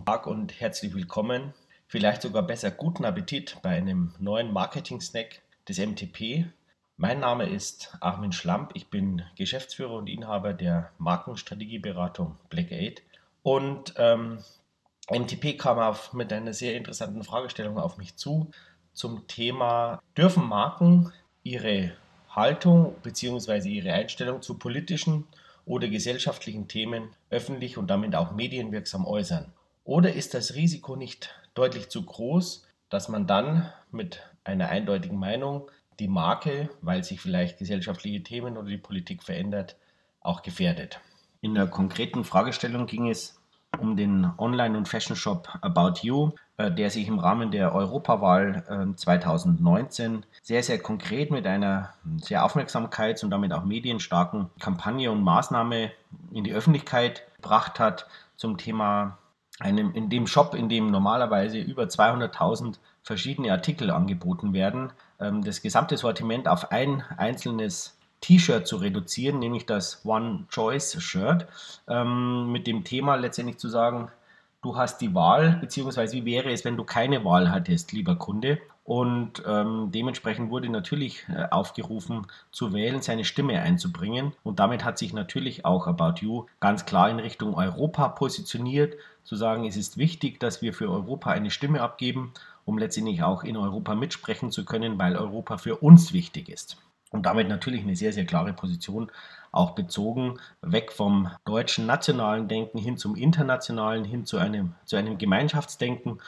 guten 0.00 0.12
Tag 0.12 0.26
und 0.26 0.58
herzlich 0.58 0.94
willkommen. 0.94 1.52
Vielleicht 1.86 2.22
sogar 2.22 2.42
besser 2.42 2.70
guten 2.70 3.04
Appetit 3.04 3.58
bei 3.60 3.76
einem 3.76 4.14
neuen 4.18 4.50
Marketing-Snack 4.50 5.42
des 5.68 5.78
MTP. 5.78 6.46
Mein 6.96 7.20
Name 7.20 7.46
ist 7.46 7.94
Armin 8.00 8.32
Schlamp. 8.32 8.70
Ich 8.72 8.88
bin 8.88 9.22
Geschäftsführer 9.36 9.92
und 9.92 10.08
Inhaber 10.08 10.54
der 10.54 10.90
Markenstrategieberatung 10.96 12.38
Black 12.48 12.72
8. 12.72 13.02
Und 13.42 13.92
ähm, 13.98 14.38
MTP 15.10 15.58
kam 15.58 15.78
auf, 15.78 16.14
mit 16.14 16.32
einer 16.32 16.54
sehr 16.54 16.76
interessanten 16.76 17.22
Fragestellung 17.22 17.76
auf 17.76 17.98
mich 17.98 18.16
zu 18.16 18.50
zum 18.94 19.26
Thema, 19.26 20.02
dürfen 20.16 20.48
Marken 20.48 21.12
ihre 21.42 21.92
Haltung 22.30 22.94
bzw. 23.02 23.68
ihre 23.68 23.92
Einstellung 23.92 24.40
zu 24.40 24.56
politischen 24.56 25.26
oder 25.66 25.88
gesellschaftlichen 25.88 26.68
Themen 26.68 27.10
öffentlich 27.28 27.76
und 27.76 27.88
damit 27.88 28.16
auch 28.16 28.32
medienwirksam 28.32 29.06
äußern? 29.06 29.52
Oder 29.90 30.14
ist 30.14 30.34
das 30.34 30.54
Risiko 30.54 30.94
nicht 30.94 31.34
deutlich 31.54 31.88
zu 31.88 32.04
groß, 32.04 32.64
dass 32.90 33.08
man 33.08 33.26
dann 33.26 33.72
mit 33.90 34.22
einer 34.44 34.68
eindeutigen 34.68 35.18
Meinung 35.18 35.68
die 35.98 36.06
Marke, 36.06 36.70
weil 36.80 37.02
sich 37.02 37.20
vielleicht 37.20 37.58
gesellschaftliche 37.58 38.22
Themen 38.22 38.56
oder 38.56 38.68
die 38.68 38.78
Politik 38.78 39.24
verändert, 39.24 39.74
auch 40.20 40.42
gefährdet? 40.42 41.00
In 41.40 41.56
der 41.56 41.66
konkreten 41.66 42.22
Fragestellung 42.22 42.86
ging 42.86 43.10
es 43.10 43.40
um 43.80 43.96
den 43.96 44.30
Online- 44.38 44.78
und 44.78 44.86
Fashion-Shop 44.86 45.48
About 45.60 46.02
You, 46.02 46.34
äh, 46.56 46.70
der 46.70 46.90
sich 46.90 47.08
im 47.08 47.18
Rahmen 47.18 47.50
der 47.50 47.74
Europawahl 47.74 48.94
2019 48.94 50.22
äh, 50.22 50.26
sehr, 50.40 50.62
sehr 50.62 50.78
konkret 50.78 51.32
mit 51.32 51.48
einer 51.48 51.94
sehr 52.18 52.46
aufmerksamkeits- 52.46 53.24
und 53.24 53.30
damit 53.30 53.52
auch 53.52 53.64
medienstarken 53.64 54.50
Kampagne 54.60 55.10
und 55.10 55.24
Maßnahme 55.24 55.90
in 56.30 56.44
die 56.44 56.52
Öffentlichkeit 56.52 57.26
gebracht 57.34 57.80
hat 57.80 58.06
zum 58.36 58.56
Thema 58.56 59.18
einem, 59.60 59.92
in 59.94 60.10
dem 60.10 60.26
Shop, 60.26 60.54
in 60.54 60.68
dem 60.68 60.90
normalerweise 60.90 61.58
über 61.58 61.84
200.000 61.84 62.76
verschiedene 63.02 63.52
Artikel 63.52 63.90
angeboten 63.90 64.52
werden, 64.52 64.92
ähm, 65.20 65.44
das 65.44 65.62
gesamte 65.62 65.96
Sortiment 65.96 66.48
auf 66.48 66.72
ein 66.72 67.02
einzelnes 67.16 67.98
T-Shirt 68.20 68.66
zu 68.66 68.76
reduzieren, 68.76 69.38
nämlich 69.38 69.66
das 69.66 70.04
One-Choice-Shirt, 70.04 71.46
ähm, 71.88 72.52
mit 72.52 72.66
dem 72.66 72.84
Thema 72.84 73.14
letztendlich 73.16 73.58
zu 73.58 73.68
sagen, 73.68 74.10
du 74.62 74.76
hast 74.76 75.00
die 75.00 75.14
Wahl, 75.14 75.58
beziehungsweise 75.60 76.16
wie 76.16 76.24
wäre 76.24 76.50
es, 76.52 76.64
wenn 76.64 76.76
du 76.76 76.84
keine 76.84 77.24
Wahl 77.24 77.50
hattest, 77.50 77.92
lieber 77.92 78.16
Kunde. 78.16 78.58
Und 78.90 79.44
ähm, 79.46 79.92
dementsprechend 79.94 80.50
wurde 80.50 80.68
natürlich 80.68 81.24
äh, 81.28 81.46
aufgerufen, 81.52 82.26
zu 82.50 82.72
wählen, 82.72 83.02
seine 83.02 83.24
Stimme 83.24 83.62
einzubringen. 83.62 84.32
Und 84.42 84.58
damit 84.58 84.84
hat 84.84 84.98
sich 84.98 85.12
natürlich 85.12 85.64
auch 85.64 85.86
About 85.86 86.14
You 86.22 86.46
ganz 86.58 86.86
klar 86.86 87.08
in 87.08 87.20
Richtung 87.20 87.54
Europa 87.54 88.08
positioniert, 88.08 88.96
zu 89.22 89.36
sagen, 89.36 89.64
es 89.64 89.76
ist 89.76 89.96
wichtig, 89.96 90.40
dass 90.40 90.60
wir 90.60 90.74
für 90.74 90.90
Europa 90.90 91.30
eine 91.30 91.52
Stimme 91.52 91.82
abgeben, 91.82 92.32
um 92.64 92.78
letztendlich 92.78 93.22
auch 93.22 93.44
in 93.44 93.56
Europa 93.56 93.94
mitsprechen 93.94 94.50
zu 94.50 94.64
können, 94.64 94.98
weil 94.98 95.14
Europa 95.14 95.58
für 95.58 95.76
uns 95.76 96.12
wichtig 96.12 96.48
ist 96.48 96.76
und 97.12 97.26
damit 97.26 97.48
natürlich 97.48 97.82
eine 97.82 97.94
sehr, 97.94 98.12
sehr 98.12 98.26
klare 98.26 98.52
Position 98.52 99.12
auch 99.52 99.76
bezogen, 99.76 100.40
weg 100.62 100.90
vom 100.90 101.30
deutschen 101.44 101.86
nationalen 101.86 102.48
Denken 102.48 102.78
hin 102.78 102.96
zum 102.96 103.14
internationalen, 103.14 104.04
hin 104.04 104.24
zu 104.24 104.38
einem, 104.38 104.74
zu 104.84 104.96
einem 104.96 105.16
Gemeinschaftsdenken 105.16 106.18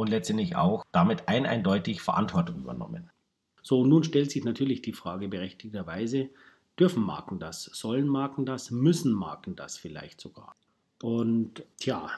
und 0.00 0.08
letztendlich 0.08 0.56
auch 0.56 0.84
damit 0.92 1.28
ein 1.28 1.44
eindeutig 1.44 2.00
Verantwortung 2.00 2.60
übernommen. 2.60 3.10
So, 3.62 3.84
nun 3.84 4.02
stellt 4.02 4.30
sich 4.30 4.44
natürlich 4.44 4.80
die 4.80 4.94
Frage 4.94 5.28
berechtigterweise, 5.28 6.30
dürfen 6.78 7.02
Marken 7.02 7.38
das? 7.38 7.64
Sollen 7.64 8.08
Marken 8.08 8.46
das? 8.46 8.70
Müssen 8.70 9.12
Marken 9.12 9.56
das 9.56 9.76
vielleicht 9.76 10.20
sogar? 10.20 10.56
Und 11.02 11.64
tja, 11.78 12.10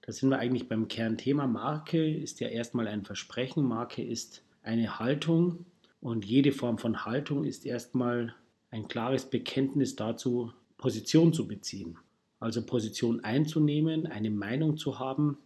da 0.00 0.12
sind 0.12 0.30
wir 0.30 0.40
eigentlich 0.40 0.68
beim 0.68 0.88
Kernthema. 0.88 1.46
Marke 1.46 2.12
ist 2.12 2.40
ja 2.40 2.48
erstmal 2.48 2.88
ein 2.88 3.04
Versprechen. 3.04 3.62
Marke 3.62 4.02
ist 4.02 4.42
eine 4.64 4.98
Haltung, 4.98 5.64
und 6.00 6.24
jede 6.24 6.50
Form 6.50 6.78
von 6.78 7.04
Haltung 7.04 7.44
ist 7.44 7.64
erstmal 7.64 8.34
ein 8.72 8.88
klares 8.88 9.30
Bekenntnis 9.30 9.94
dazu, 9.94 10.52
Position 10.76 11.32
zu 11.32 11.46
beziehen. 11.46 11.96
Also 12.40 12.66
Position 12.66 13.22
einzunehmen, 13.22 14.08
eine 14.08 14.30
Meinung 14.30 14.76
zu 14.76 14.98
haben 14.98 15.38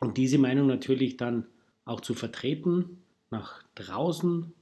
und 0.00 0.16
diese 0.16 0.38
Meinung 0.38 0.66
natürlich 0.66 1.16
dann 1.16 1.46
auch 1.84 2.00
zu 2.00 2.14
vertreten, 2.14 3.02
nach 3.30 3.62
draußen 3.74 4.52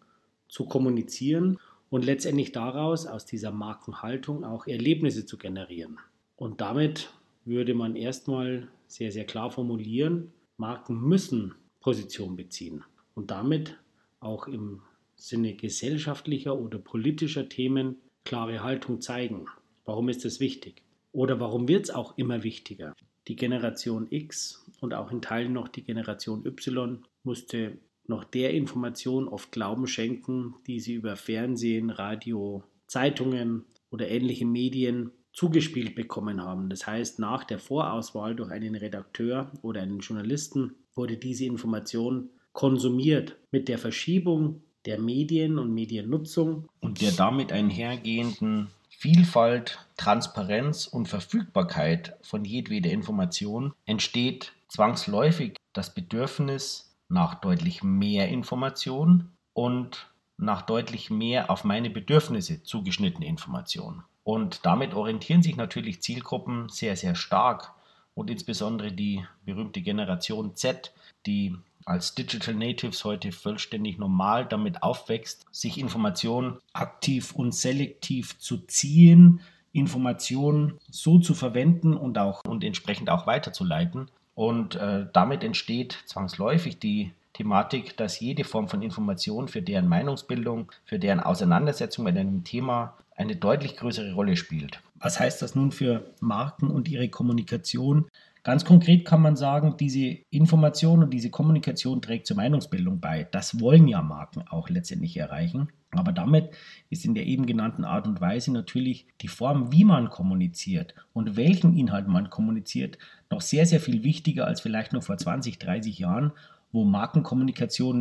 zu 0.49 0.67
kommunizieren 0.67 1.59
und 1.91 2.05
letztendlich 2.05 2.53
daraus, 2.53 3.07
aus 3.07 3.27
dieser 3.27 3.51
Markenhaltung, 3.51 4.45
auch 4.45 4.67
Erlebnisse 4.67 5.27
zu 5.27 5.39
generieren. 5.39 5.99
Und 6.37 6.61
damit 6.61 7.11
würde 7.45 7.75
man 7.75 7.97
erstmal 7.97 8.69
sehr, 8.87 9.13
sehr 9.13 9.25
klar 9.25 9.51
formulieren, 9.51 10.33
Marken 10.57 11.01
müssen 11.01 11.55
Position 11.81 12.37
beziehen 12.37 12.85
und 13.15 13.31
damit 13.31 13.79
auch 14.21 14.47
im 14.47 14.83
Sinne 15.17 15.55
gesellschaftlicher 15.55 16.59
oder 16.59 16.79
politischer 16.79 17.49
Themen 17.49 17.97
klare 18.25 18.63
Haltung 18.63 19.01
zeigen. 19.01 19.47
Warum 19.85 20.09
ist 20.09 20.25
das 20.25 20.41
wichtig? 20.41 20.83
Oder 21.13 21.41
warum 21.41 21.69
wird 21.69 21.85
es 21.85 21.91
auch 21.91 22.17
immer 22.17 22.43
wichtiger? 22.43 22.95
Die 23.29 23.37
Generation 23.37 24.07
X 24.11 24.65
und 24.81 24.95
auch 24.95 25.11
in 25.11 25.23
Teilen 25.23 25.53
noch 25.53 25.69
die 25.69 25.85
Generation 25.85 26.45
Y 26.45 27.05
musste 27.23 27.79
noch 28.07 28.25
der 28.25 28.53
Information 28.53 29.29
oft 29.29 29.53
Glauben 29.53 29.87
schenken, 29.87 30.55
die 30.67 30.81
sie 30.81 30.95
über 30.95 31.17
Fernsehen, 31.17 31.91
Radio, 31.91 32.65
Zeitungen 32.87 33.65
oder 33.91 34.09
ähnliche 34.09 34.45
Medien 34.45 35.13
zugespielt 35.33 35.95
bekommen 35.95 36.43
haben. 36.43 36.69
Das 36.69 36.87
heißt, 36.87 37.19
nach 37.19 37.45
der 37.45 37.59
Vorauswahl 37.59 38.35
durch 38.35 38.51
einen 38.51 38.75
Redakteur 38.75 39.51
oder 39.63 39.83
einen 39.83 40.01
Journalisten 40.01 40.75
wurde 40.95 41.17
diese 41.17 41.47
Information 41.47 42.31
konsumiert. 42.53 43.37
Mit 43.51 43.69
der 43.69 43.79
Verschiebung 43.79 44.63
der 44.85 45.01
Medien 45.01 45.59
und 45.59 45.73
Mediennutzung 45.73 46.69
und 46.81 47.01
der 47.01 47.13
damit 47.13 47.53
einhergehenden 47.53 48.69
Vielfalt, 48.89 49.79
Transparenz 50.03 50.89
und 50.89 51.07
Verfügbarkeit 51.07 52.17
von 52.23 52.45
jedweder 52.45 52.91
Information 52.91 53.73
entsteht 53.87 54.53
zwangsläufig 54.67 55.55
das 55.73 55.95
Bedürfnis 55.95 56.97
nach 57.09 57.37
deutlich 57.37 57.85
mehr 57.85 58.29
Information 58.29 59.31
und 59.53 60.11
nach 60.39 60.63
deutlich 60.63 61.11
mehr 61.11 61.51
auf 61.51 61.63
meine 61.63 61.89
Bedürfnisse 61.89 62.65
zugeschnittene 62.65 63.27
Information. 63.27 64.03
Und 64.25 64.67
damit 64.67 64.93
orientieren 64.93 65.41
sich 65.41 65.55
natürlich 65.55 66.03
Zielgruppen 66.03 66.69
sehr, 66.69 66.97
sehr 66.97 67.15
stark 67.15 67.73
und 68.15 68.29
insbesondere 68.29 68.91
die 68.91 69.25
berühmte 69.45 69.83
Generation 69.83 70.57
Z, 70.57 70.93
die 71.27 71.57
als 71.85 72.17
Digital 72.17 72.55
Natives 72.55 73.05
heute 73.05 73.31
vollständig 73.31 73.99
normal 73.99 74.47
damit 74.47 74.83
aufwächst, 74.83 75.47
sich 75.53 75.79
Informationen 75.79 76.59
aktiv 76.73 77.33
und 77.37 77.55
selektiv 77.55 78.41
zu 78.41 78.59
ziehen, 78.67 79.41
Informationen 79.73 80.79
so 80.91 81.19
zu 81.19 81.35
verwenden 81.35 81.97
und 81.97 82.19
auch 82.19 82.43
und 82.47 82.63
entsprechend 82.65 83.11
auch 83.11 83.27
weiterzuleiten. 83.27 84.11
Und 84.35 84.77
äh, 84.77 85.07
damit 85.13 85.45
entsteht 85.45 85.99
zwangsläufig 86.07 86.79
die 86.79 87.13
Thematik, 87.33 87.97
dass 87.97 88.21
jede 88.21 88.45
Form 88.45 88.69
von 88.69 88.83
Information 88.83 89.49
für 89.49 89.63
deren 89.63 89.89
Meinungsbildung, 89.89 90.71
für 90.85 90.99
deren 90.99 91.21
Auseinandersetzung 91.21 92.05
mit 92.05 92.17
einem 92.17 92.45
Thema 92.45 92.95
eine 93.17 93.37
deutlich 93.37 93.77
größere 93.77 94.15
Rolle 94.15 94.37
spielt. 94.37 94.81
Was 94.97 95.19
heißt 95.19 95.43
das 95.43 95.55
nun 95.55 95.73
für 95.73 96.05
Marken 96.21 96.69
und 96.69 96.89
ihre 96.89 97.09
Kommunikation? 97.09 98.07
Ganz 98.45 98.65
konkret 98.65 99.05
kann 99.05 99.23
man 99.23 99.37
sagen, 99.37 99.77
diese 99.79 100.19
Information 100.31 101.05
und 101.05 101.11
diese 101.11 101.31
Kommunikation 101.31 102.03
trägt 102.03 102.27
zur 102.27 102.37
Meinungsbildung 102.37 102.99
bei. 102.99 103.29
Das 103.31 103.61
wollen 103.61 103.87
ja 103.87 104.03
Marken 104.03 104.43
auch 104.49 104.69
letztendlich 104.69 105.17
erreichen. 105.17 105.69
Aber 105.93 106.11
damit 106.13 106.51
ist 106.91 107.05
in 107.05 107.15
der 107.15 107.27
eben 107.27 107.47
genannten 107.47 107.85
Art 107.85 108.07
und 108.09 108.21
Weise 108.21 108.53
natürlich 108.53 109.07
die 109.21 109.29
Form, 109.29 109.71
wie 109.71 109.85
man 109.85 110.09
kommuniziert 110.09 110.95
und 111.13 111.37
welchen 111.37 111.77
Inhalt 111.77 112.09
man 112.09 112.31
kommuniziert, 112.31 112.99
noch 113.31 113.43
sehr, 113.43 113.67
sehr 113.67 113.81
viel 113.81 114.03
wichtiger 114.03 114.47
als 114.47 114.61
vielleicht 114.61 114.93
noch 114.93 115.03
vor 115.03 115.19
20, 115.19 115.59
30 115.59 115.99
Jahren 115.99 116.33
wo 116.73 116.85
Markenkommunikation 116.85 118.01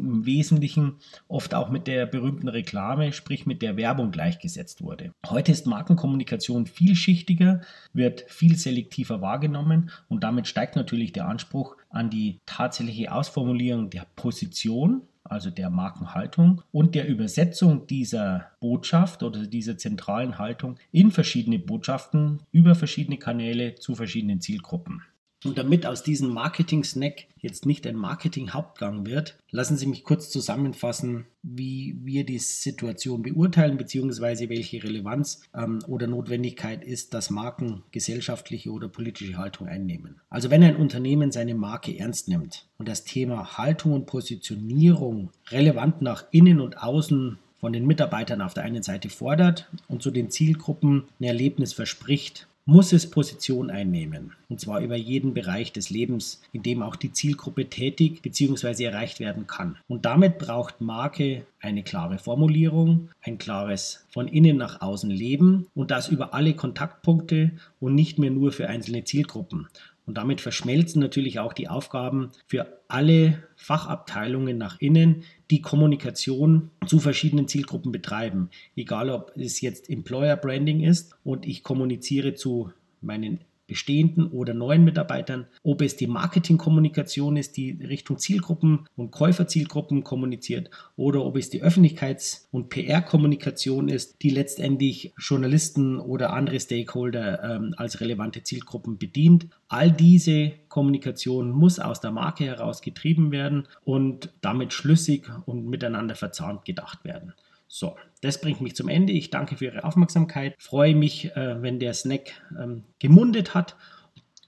im 0.00 0.26
Wesentlichen 0.26 0.96
oft 1.28 1.54
auch 1.54 1.70
mit 1.70 1.86
der 1.86 2.06
berühmten 2.06 2.48
Reklame, 2.48 3.12
sprich 3.12 3.46
mit 3.46 3.62
der 3.62 3.76
Werbung 3.76 4.10
gleichgesetzt 4.10 4.82
wurde. 4.82 5.12
Heute 5.28 5.52
ist 5.52 5.66
Markenkommunikation 5.66 6.66
vielschichtiger, 6.66 7.60
wird 7.92 8.24
viel 8.28 8.56
selektiver 8.56 9.20
wahrgenommen 9.20 9.90
und 10.08 10.24
damit 10.24 10.48
steigt 10.48 10.76
natürlich 10.76 11.12
der 11.12 11.28
Anspruch 11.28 11.76
an 11.90 12.10
die 12.10 12.40
tatsächliche 12.46 13.12
Ausformulierung 13.12 13.90
der 13.90 14.06
Position 14.16 15.02
also 15.30 15.50
der 15.50 15.70
Markenhaltung 15.70 16.62
und 16.72 16.94
der 16.94 17.08
Übersetzung 17.08 17.86
dieser 17.86 18.52
Botschaft 18.60 19.22
oder 19.22 19.46
dieser 19.46 19.76
zentralen 19.78 20.38
Haltung 20.38 20.76
in 20.92 21.10
verschiedene 21.10 21.58
Botschaften 21.58 22.40
über 22.52 22.74
verschiedene 22.74 23.18
Kanäle 23.18 23.74
zu 23.74 23.94
verschiedenen 23.94 24.40
Zielgruppen. 24.40 25.02
Und 25.44 25.58
damit 25.58 25.86
aus 25.86 26.02
diesem 26.02 26.32
Marketing-Snack 26.32 27.26
jetzt 27.38 27.66
nicht 27.66 27.86
ein 27.86 27.96
Marketing-Hauptgang 27.96 29.06
wird, 29.06 29.38
lassen 29.50 29.76
Sie 29.76 29.86
mich 29.86 30.02
kurz 30.02 30.30
zusammenfassen, 30.30 31.26
wie 31.42 31.96
wir 32.02 32.24
die 32.24 32.38
Situation 32.38 33.22
beurteilen, 33.22 33.76
beziehungsweise 33.76 34.48
welche 34.48 34.82
Relevanz 34.82 35.42
ähm, 35.54 35.80
oder 35.86 36.06
Notwendigkeit 36.06 36.82
ist, 36.82 37.14
dass 37.14 37.30
Marken 37.30 37.82
gesellschaftliche 37.92 38.70
oder 38.70 38.88
politische 38.88 39.36
Haltung 39.36 39.68
einnehmen. 39.68 40.20
Also 40.30 40.50
wenn 40.50 40.64
ein 40.64 40.76
Unternehmen 40.76 41.30
seine 41.30 41.54
Marke 41.54 41.96
ernst 41.96 42.28
nimmt 42.28 42.66
und 42.78 42.88
das 42.88 43.04
Thema 43.04 43.58
Haltung 43.58 43.92
und 43.92 44.06
Positionierung 44.06 45.30
relevant 45.50 46.02
nach 46.02 46.24
innen 46.32 46.60
und 46.60 46.82
außen 46.82 47.38
von 47.58 47.72
den 47.72 47.86
Mitarbeitern 47.86 48.42
auf 48.42 48.54
der 48.54 48.64
einen 48.64 48.82
Seite 48.82 49.10
fordert 49.10 49.70
und 49.88 50.02
zu 50.02 50.10
den 50.10 50.30
Zielgruppen 50.30 51.08
ein 51.20 51.24
Erlebnis 51.24 51.72
verspricht, 51.72 52.48
muss 52.66 52.92
es 52.92 53.08
Position 53.08 53.70
einnehmen. 53.70 54.32
Und 54.48 54.60
zwar 54.60 54.80
über 54.80 54.96
jeden 54.96 55.34
Bereich 55.34 55.72
des 55.72 55.88
Lebens, 55.88 56.42
in 56.52 56.64
dem 56.64 56.82
auch 56.82 56.96
die 56.96 57.12
Zielgruppe 57.12 57.70
tätig 57.70 58.22
bzw. 58.22 58.84
erreicht 58.84 59.20
werden 59.20 59.46
kann. 59.46 59.78
Und 59.86 60.04
damit 60.04 60.38
braucht 60.38 60.80
Marke 60.80 61.46
eine 61.60 61.84
klare 61.84 62.18
Formulierung, 62.18 63.08
ein 63.22 63.38
klares 63.38 64.04
von 64.10 64.26
innen 64.26 64.56
nach 64.56 64.80
außen 64.80 65.10
Leben 65.10 65.68
und 65.74 65.92
das 65.92 66.08
über 66.08 66.34
alle 66.34 66.54
Kontaktpunkte 66.54 67.52
und 67.78 67.94
nicht 67.94 68.18
mehr 68.18 68.30
nur 68.30 68.50
für 68.50 68.68
einzelne 68.68 69.04
Zielgruppen. 69.04 69.68
Und 70.06 70.18
damit 70.18 70.40
verschmelzen 70.40 71.02
natürlich 71.02 71.40
auch 71.40 71.52
die 71.52 71.68
Aufgaben 71.68 72.30
für 72.46 72.80
alle 72.86 73.42
Fachabteilungen 73.56 74.56
nach 74.56 74.80
innen, 74.80 75.24
die 75.50 75.60
Kommunikation 75.60 76.70
zu 76.86 77.00
verschiedenen 77.00 77.48
Zielgruppen 77.48 77.90
betreiben. 77.90 78.50
Egal 78.76 79.10
ob 79.10 79.32
es 79.36 79.60
jetzt 79.60 79.90
Employer 79.90 80.36
Branding 80.36 80.80
ist 80.80 81.16
und 81.24 81.44
ich 81.44 81.64
kommuniziere 81.64 82.34
zu 82.34 82.72
meinen 83.00 83.40
bestehenden 83.66 84.28
oder 84.28 84.54
neuen 84.54 84.84
Mitarbeitern, 84.84 85.46
ob 85.62 85.82
es 85.82 85.96
die 85.96 86.06
Marketingkommunikation 86.06 87.36
ist, 87.36 87.56
die 87.56 87.72
Richtung 87.72 88.18
Zielgruppen 88.18 88.86
und 88.96 89.10
Käuferzielgruppen 89.10 90.04
kommuniziert, 90.04 90.70
oder 90.96 91.24
ob 91.24 91.36
es 91.36 91.50
die 91.50 91.62
Öffentlichkeits- 91.62 92.46
und 92.50 92.68
PR-Kommunikation 92.68 93.88
ist, 93.88 94.22
die 94.22 94.30
letztendlich 94.30 95.12
Journalisten 95.18 95.98
oder 95.98 96.32
andere 96.32 96.60
Stakeholder 96.60 97.42
ähm, 97.42 97.74
als 97.76 98.00
relevante 98.00 98.42
Zielgruppen 98.42 98.98
bedient. 98.98 99.48
All 99.68 99.90
diese 99.90 100.52
Kommunikation 100.68 101.50
muss 101.50 101.78
aus 101.78 102.00
der 102.00 102.12
Marke 102.12 102.44
heraus 102.44 102.82
getrieben 102.82 103.32
werden 103.32 103.66
und 103.84 104.32
damit 104.40 104.72
schlüssig 104.72 105.30
und 105.46 105.66
miteinander 105.66 106.14
verzahnt 106.14 106.64
gedacht 106.64 107.04
werden. 107.04 107.32
So, 107.78 107.94
das 108.22 108.40
bringt 108.40 108.62
mich 108.62 108.74
zum 108.74 108.88
Ende. 108.88 109.12
Ich 109.12 109.28
danke 109.28 109.58
für 109.58 109.66
Ihre 109.66 109.84
Aufmerksamkeit, 109.84 110.54
freue 110.58 110.94
mich, 110.94 111.36
äh, 111.36 111.60
wenn 111.60 111.78
der 111.78 111.92
Snack 111.92 112.32
ähm, 112.58 112.84
gemundet 113.00 113.52
hat 113.52 113.76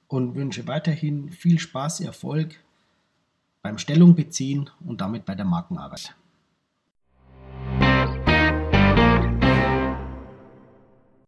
und 0.06 0.34
wünsche 0.34 0.66
weiterhin 0.66 1.28
viel 1.28 1.58
Spaß, 1.58 2.00
Erfolg 2.00 2.58
beim 3.60 3.76
Stellung 3.76 4.14
beziehen 4.14 4.70
und 4.82 5.02
damit 5.02 5.26
bei 5.26 5.34
der 5.34 5.44
Markenarbeit. 5.44 6.16